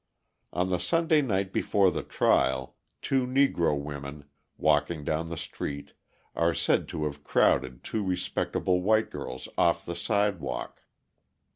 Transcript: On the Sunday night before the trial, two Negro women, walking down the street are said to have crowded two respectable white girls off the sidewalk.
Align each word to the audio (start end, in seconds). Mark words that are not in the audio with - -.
On 0.51 0.71
the 0.71 0.79
Sunday 0.79 1.21
night 1.21 1.53
before 1.53 1.91
the 1.91 2.01
trial, 2.01 2.75
two 3.03 3.27
Negro 3.27 3.79
women, 3.79 4.25
walking 4.57 5.03
down 5.03 5.29
the 5.29 5.37
street 5.37 5.93
are 6.35 6.55
said 6.55 6.87
to 6.87 7.03
have 7.05 7.23
crowded 7.23 7.83
two 7.83 8.03
respectable 8.03 8.81
white 8.81 9.11
girls 9.11 9.47
off 9.59 9.85
the 9.85 9.95
sidewalk. 9.95 10.81